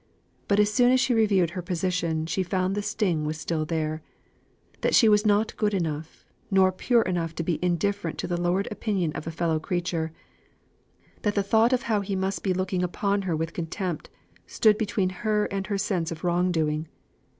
[0.47, 4.01] But as soon as she reviewed her position she found the sting was still there;
[4.81, 8.67] that she was not good enough, nor pure enough to be indifferent to the lowered
[8.71, 10.11] opinion of a fellow creature:
[11.21, 14.09] that the thought of how he must be looking upon her with contempt,
[14.47, 16.87] stood between her and her sense of wrong doing.